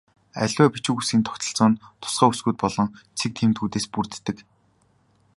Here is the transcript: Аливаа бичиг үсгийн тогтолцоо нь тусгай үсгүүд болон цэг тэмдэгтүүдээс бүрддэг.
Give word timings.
Аливаа 0.43 0.69
бичиг 0.73 0.97
үсгийн 0.99 1.23
тогтолцоо 1.25 1.67
нь 1.69 1.79
тусгай 2.01 2.27
үсгүүд 2.31 2.57
болон 2.63 2.87
цэг 3.17 3.31
тэмдэгтүүдээс 3.37 3.85
бүрддэг. 3.93 4.37